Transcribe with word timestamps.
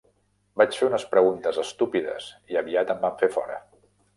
Vaig 0.61 0.77
fer 0.77 0.87
unes 0.91 1.03
preguntes 1.11 1.59
estúpides 1.65 2.31
i 2.55 2.61
aviat 2.63 2.95
em 2.95 3.07
van 3.07 3.17
fer 3.21 3.31
fora. 3.37 3.61